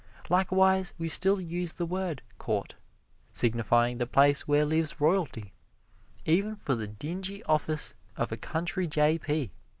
Likewise, 0.31 0.95
we 0.97 1.07
still 1.07 1.39
use 1.39 1.73
the 1.73 1.85
word 1.85 2.23
"Court," 2.39 2.73
signifying 3.31 3.99
the 3.99 4.07
place 4.07 4.47
where 4.47 4.65
lives 4.65 4.99
royalty, 4.99 5.53
even 6.25 6.55
for 6.55 6.73
the 6.73 6.87
dingy 6.87 7.43
office 7.43 7.93
of 8.17 8.31
a 8.31 8.37
country 8.37 8.87
J. 8.87 9.19
P. 9.19 9.51